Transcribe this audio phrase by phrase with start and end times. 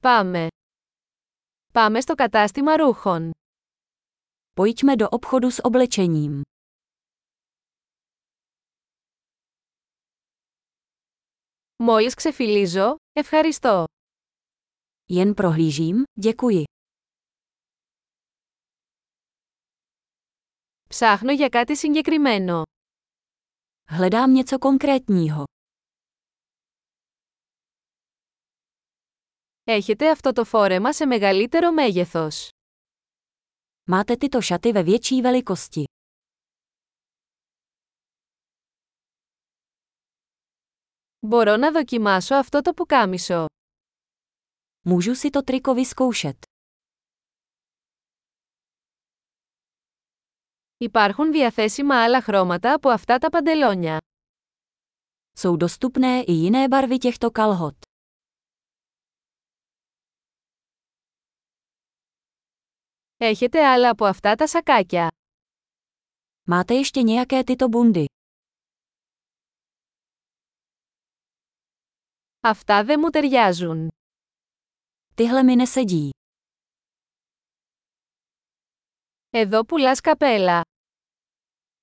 [0.00, 0.46] Πάμε.
[1.72, 3.30] Πάμε στο κατάστημα ρούχων.
[4.54, 6.42] Pojďme do obchodu s oblečením.
[11.76, 13.84] Μόλις ξεφυλίζω, ευχαριστώ.
[15.10, 16.64] Jen prohlížím, děkuji.
[20.88, 22.62] Ψάχνω για κάτι συγκεκριμένο.
[23.88, 25.44] Hledám něco konkrétního.
[29.70, 32.48] Έχετε αυτό το φόρεμα σε μεγαλύτερο μέγεθος.
[33.90, 35.84] Máte tyto šaty ve větší velikosti.
[41.26, 43.46] Μπορώ να δοκιμάσω αυτό το πουκάμισο.
[44.84, 46.38] Můžu si to triko vyzkoušet.
[50.78, 53.98] Υπάρχουν διαθέσιμα άλλα χρώματα από αυτά τα παντελόνια.
[55.40, 57.87] Jsou dostupné i jiné barvy těchto kalhot.
[63.20, 65.08] Έχετε άλλα από αυτά τα σακάκια;
[66.50, 68.04] Máte ještě nějaké tyto bundy?
[72.40, 73.88] Αυτά δεν μου ταιριάζουν.
[75.14, 76.08] Tyhle mi nesedí.
[79.30, 80.62] Εδώ πουλάς καπέλα.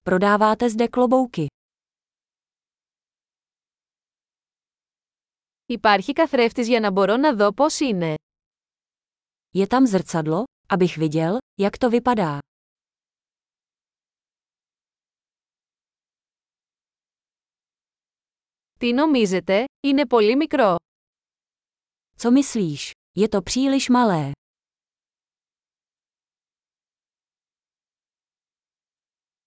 [0.03, 1.45] Prodáváte zde klobouky.
[5.65, 8.13] Υπάρχει καθρέφτης για να μπορώ να δω πώς είναι.
[9.57, 12.38] Je tam zrcadlo, abych viděl, jak to vypadá.
[18.78, 20.76] Τι νομίζετε, είναι πολύ μικρό.
[22.16, 22.90] Co myslíš?
[23.18, 24.30] Je to příliš malé.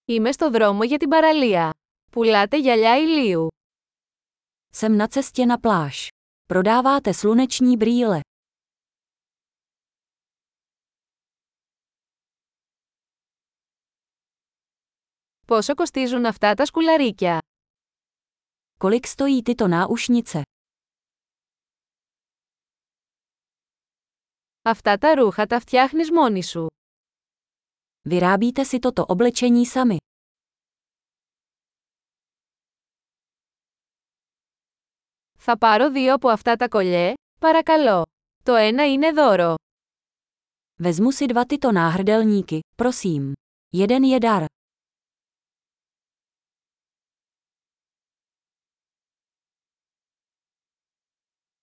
[0.04, 1.70] Είμαι στο δρόμο για την παραλία.
[2.12, 3.48] Πουλάτε γυαλιά ηλίου.
[4.70, 6.08] Jsem na cestě na pláž.
[6.46, 8.20] Prodáváte sluneční brýle.
[15.48, 17.38] Πόσο κοστίζουν αυτά τα σκουλαρίκια.
[18.78, 20.42] Kolik stojí tyto náušnice?
[24.62, 26.66] Αυτά τα ρούχα τα φτιάχνεις μόνη σου.
[28.08, 29.96] Vyrábíte si toto oblečení sami.
[35.38, 38.02] Θα πάρω δύο από αυτά τα κολλιέ, παρακαλώ.
[38.44, 39.54] Το ένα είναι δώρο.
[40.82, 43.32] Vezmu si dva tyto náhrdelníky, prosím.
[43.76, 44.44] Jeden je dar.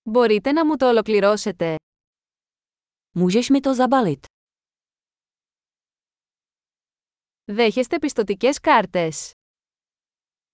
[0.05, 1.75] Μπορείτε να μου το ολοκληρώσετε.
[3.15, 4.25] Můžeš mi to zabalit.
[7.43, 9.31] Δέχεστε πιστοτικές κάρτες.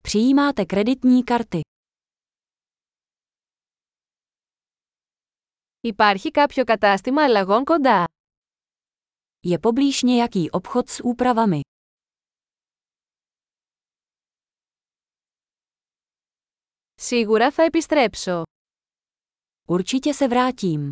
[0.03, 1.59] Přijímáte kreditní karty.
[5.81, 8.05] Υπάρχει κάποιο κατάστημα αλλαγών κοντά.
[9.45, 11.59] Je poblíž nějaký obchod s úpravami.
[16.95, 18.43] Σίγουρα θα επιστρέψω.
[19.72, 20.90] Určitě se vrátím.